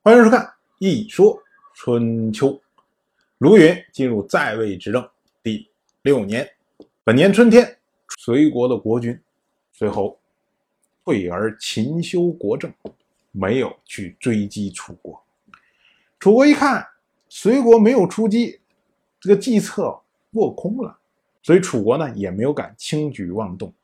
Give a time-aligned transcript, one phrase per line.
[0.00, 0.40] 欢迎收看
[0.78, 1.42] 《一说
[1.74, 2.50] 春秋》。
[3.38, 5.06] 卢云进入在位执政
[5.42, 5.68] 第
[6.02, 6.48] 六年，
[7.02, 7.78] 本年春天，
[8.16, 9.20] 隋国的国君
[9.72, 10.18] 随后
[11.04, 12.72] 退而勤修国政，
[13.32, 15.20] 没有去追击楚国。
[16.20, 16.86] 楚国一看
[17.28, 18.60] 隋国没有出击，
[19.20, 20.96] 这个计策落空了，
[21.42, 23.74] 所以楚国呢也没有敢轻举妄动，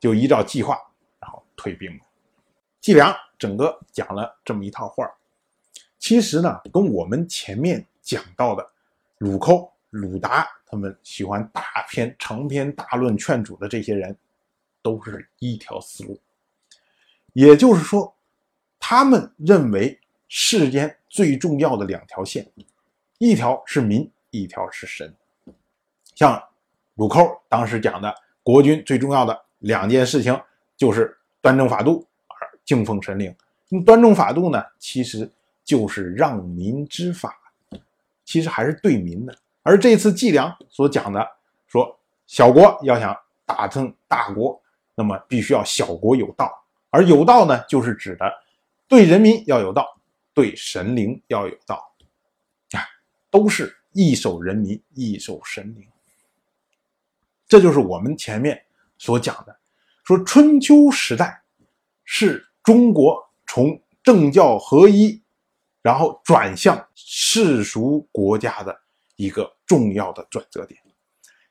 [0.00, 0.76] 就依照计划，
[1.20, 2.00] 然后退兵了。
[2.80, 5.08] 季梁整个讲了这么一套话
[6.00, 8.66] 其实呢，跟我们前面讲到的
[9.18, 14.16] 鲁寇、鲁达他们喜欢大篇长篇大论劝主的这些人，
[14.82, 16.18] 都是一条思路。
[17.34, 18.12] 也就是说，
[18.80, 22.50] 他们认为世间最重要的两条线，
[23.18, 25.14] 一条是民，一条是神。
[26.14, 26.42] 像
[26.94, 28.12] 鲁寇当时讲的，
[28.42, 30.40] 国君最重要的两件事情
[30.76, 32.48] 就是端正法度而。
[32.64, 33.34] 敬奉神灵，
[33.68, 35.30] 那端正法度呢，其实
[35.64, 37.36] 就是让民知法，
[38.24, 39.36] 其实还是对民的。
[39.62, 41.26] 而这次季梁所讲的，
[41.66, 44.60] 说小国要想打成大国，
[44.94, 46.52] 那么必须要小国有道，
[46.90, 48.24] 而有道呢，就是指的
[48.88, 49.86] 对人民要有道，
[50.34, 51.92] 对神灵要有道，
[52.72, 52.80] 啊，
[53.30, 55.86] 都是一守人民，一守神灵。
[57.46, 58.62] 这就是我们前面
[58.98, 59.56] 所讲的，
[60.04, 61.42] 说春秋时代
[62.04, 62.46] 是。
[62.62, 65.19] 中国从政教合一，
[65.82, 68.78] 然后转向世俗国家的
[69.16, 70.80] 一个重要的转折点，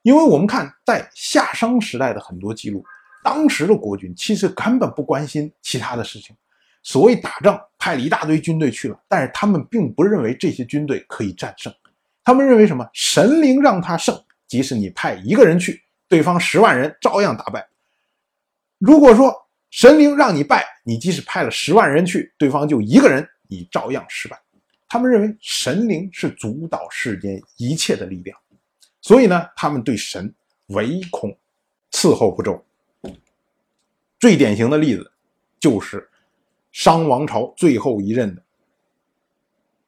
[0.01, 2.83] 因为我们看在夏商时代的很多记录，
[3.23, 6.35] 当时的国君其实根本不关心其他的事情，
[6.83, 11.73] 所谓打仗派了一大堆军队去了，但是他们并不认为这些军队可以战胜，
[12.23, 12.87] 他们认为什么？
[12.93, 17.67] 神灵让他胜，即使你派一个人去，对方十万人照样打败。
[18.77, 19.33] 如果说，
[19.71, 24.41] 神灵让你败，你即使派了十万人去，对方就一个人，已照样失败。
[24.87, 28.35] 他们认为神灵是主导世间一切的力量，
[29.01, 30.33] 所以呢，他们对神
[30.67, 31.37] 唯恐
[31.91, 32.65] 伺候不周。
[34.17, 35.11] 最典型的例子
[35.59, 36.09] 就是
[36.71, 38.41] 商王朝最后一任的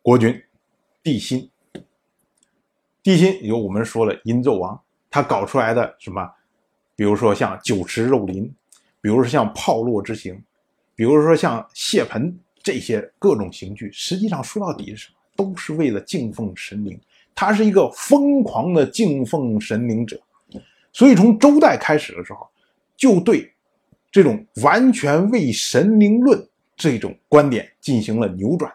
[0.02, 0.44] 国君
[1.02, 1.50] 帝辛。
[3.02, 6.30] 帝辛有我们说了殷纣王，他搞出来的什么，
[6.96, 8.54] 比如说像酒池肉林。
[9.04, 10.44] 比如说像炮烙之刑，
[10.94, 15.16] 比如说像谢盆这些各种刑具，实际上说到底是什么？
[15.36, 17.00] 都是为了敬奉神灵。
[17.34, 20.22] 他是一个疯狂的敬奉神灵者，
[20.92, 22.48] 所以从周代开始的时候，
[22.96, 23.52] 就对
[24.12, 28.72] 这种完全为神灵论这种观点进行了扭转。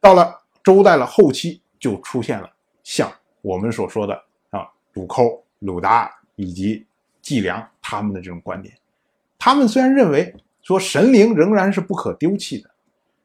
[0.00, 2.50] 到了周代的后期，就出现了
[2.82, 4.14] 像我们所说的
[4.50, 6.86] 啊鲁寇、鲁达以及。
[7.22, 8.74] 计量他们的这种观点，
[9.38, 10.34] 他们虽然认为
[10.70, 12.70] 说神灵仍然是不可丢弃的，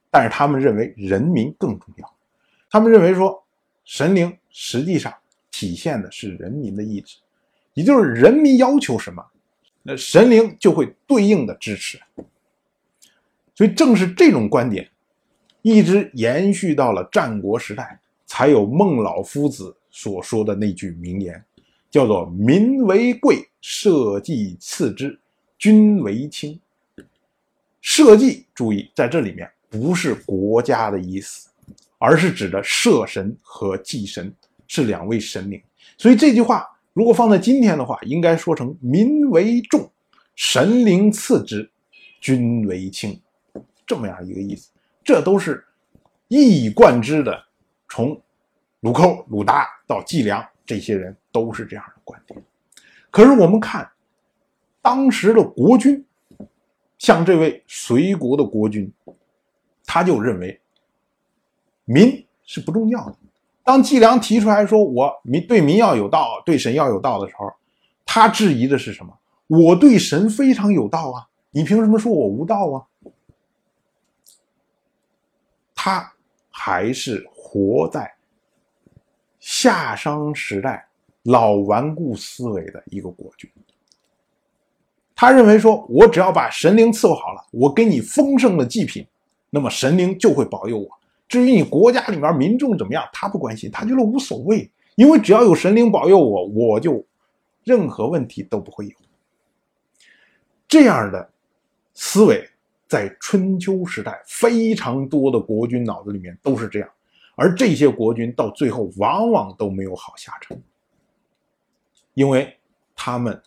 [0.10, 2.16] 但是他们认为人民更重要。
[2.72, 3.46] 他们认为说
[3.84, 5.14] 神灵实际上
[5.52, 7.18] 体现的是人民的意志，
[7.76, 9.24] 也就是人民要求什么，
[9.84, 12.00] 那神灵就会对应的支持。
[13.54, 14.90] 所以正是这种观点，
[15.62, 21.46] 一直延续到了战国时代，才有孟老夫子所说的那句名言。
[21.92, 25.18] 叫做民为贵，社稷次之，
[25.58, 26.60] 君为轻。
[27.86, 31.52] 社稷，注意在这里面不是国家的意思，
[32.00, 34.34] 而是指的社神和祭神
[34.68, 35.62] 是两位神灵。
[35.96, 39.88] 所以这句话如果放在今天的话，应该说成民为重，
[40.36, 41.70] 神灵次之，
[42.20, 43.22] 君为轻，
[43.86, 44.72] 这么样一个意思。
[45.04, 45.64] 这都是
[46.28, 47.40] 一以贯之的，
[47.88, 48.20] 从
[48.80, 50.44] 鲁寇、鲁达到季梁。
[50.66, 52.44] 这些人都是这样的观点，
[53.12, 53.88] 可是我们看
[54.82, 56.04] 当时的国君，
[56.98, 58.92] 像这位隋国的国君，
[59.86, 60.60] 他就认为
[61.86, 63.16] 民是不重要的。
[63.64, 67.52] 当季梁提出来说我民对民要有道，对神要有道的时候，
[68.06, 69.18] 他质疑的是什么？
[69.48, 72.88] 我对神非常有道啊，你凭什么说我无道啊？
[75.74, 76.14] 他
[76.50, 78.12] 还是活在。
[79.40, 80.88] 夏商时代
[81.22, 83.48] 老顽固思维的一个国君，
[85.16, 89.08] 他认为说，我只要把神灵伺候好了，我给你丰盛的祭品，
[89.50, 90.90] 那么神灵就会保佑我。
[91.28, 97.04] 至于你国家里面民众怎么样，他不关心，他觉得无所谓，因为只要有神灵保佑我，我就
[97.64, 98.92] 任何问题都不会有。
[100.68, 101.30] 这样的
[101.94, 102.48] 思维
[102.88, 106.90] 在春秋时代非常多的国君脑子里面都是这样。
[107.36, 110.58] 而这些国君到最后往往都没有好下场，
[112.14, 112.58] 因为
[112.96, 113.42] 他们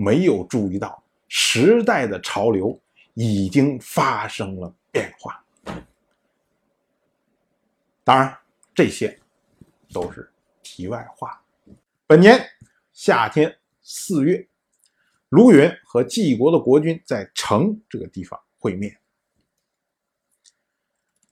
[0.00, 2.80] 没有注意到时代的潮流
[3.12, 5.44] 已经发生了变化。
[8.02, 8.34] 当然，
[8.74, 9.20] 这些
[9.92, 10.32] 都是
[10.62, 11.38] 题外话。
[12.06, 12.42] 本年
[12.94, 14.48] 夏天四月，
[15.28, 18.98] 卢云和晋国的国君在城这个地方会面。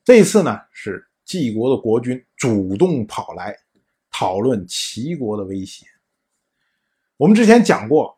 [0.04, 3.56] 这次呢，是晋国的国君主动跑来
[4.10, 5.86] 讨论齐国的威胁。
[7.16, 8.17] 我们之前讲过，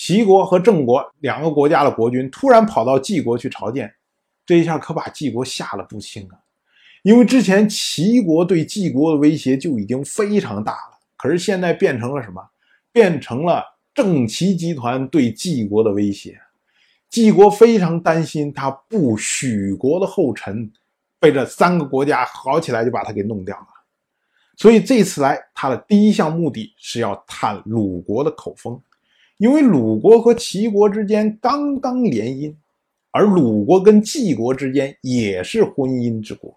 [0.00, 3.92] 齐国和郑国两个国家的国君突然跑到晋国去朝见，
[4.46, 6.38] 这一下可把晋国吓了不轻啊！
[7.02, 11.00] 因为之前齐国对晋国的威胁就已经非常大了。
[11.16, 12.40] 可是现在变成了什么？
[12.92, 16.40] 变成了郑齐集团对晋国的威胁。
[17.10, 20.70] 晋国非常担心他不许国的后尘
[21.18, 23.66] 被这三个国家好起来就把他给弄掉了。
[24.56, 28.80] 所以这次来，他的第一项目的是要探鲁国的口风，
[29.38, 32.54] 因为鲁国和齐国之间刚刚联姻，
[33.10, 36.54] 而鲁国跟晋国之间也是婚姻之国，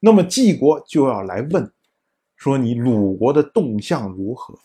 [0.00, 1.70] 那么晋国就要来问。
[2.36, 4.58] 说你鲁国的动向如何？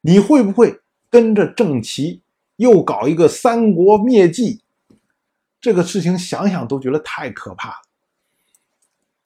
[0.00, 0.78] 你会不会
[1.10, 2.20] 跟着郑齐
[2.56, 4.60] 又搞一个三国灭晋？
[5.60, 7.76] 这个事情想想都觉得太可怕了。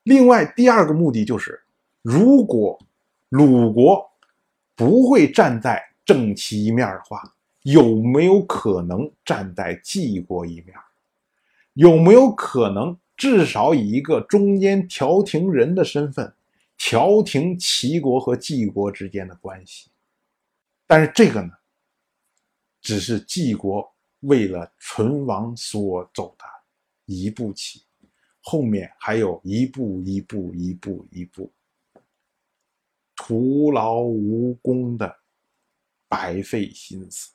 [0.05, 1.61] 另外，第二个目的就是，
[2.03, 2.79] 如果
[3.29, 4.11] 鲁国
[4.75, 10.75] 不会站在正齐一面的话，有没有可能站在晋国一面？
[11.75, 16.35] 有没有可能至少以一个中间调停人的身份？
[16.77, 19.89] 调停齐国和晋国之间的关系，
[20.85, 21.53] 但是这个呢，
[22.81, 26.45] 只是晋国为了存亡所走的
[27.05, 27.85] 一步棋，
[28.41, 31.53] 后面还有一步一步一步一步
[33.15, 35.17] 徒劳无功的
[36.13, 37.33] 白费心思。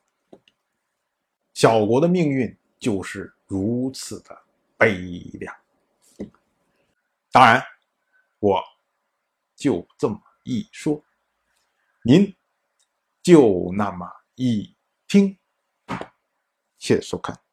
[1.56, 4.40] 小国的命运就是如此的
[4.78, 5.00] 悲
[5.40, 5.56] 凉。
[7.32, 7.60] 当然，
[8.38, 8.64] 我。
[9.56, 11.04] 就这么一说，
[12.04, 12.32] 您
[13.24, 14.76] 就那么一
[15.08, 15.36] 听，
[16.78, 17.47] 谢谢收看。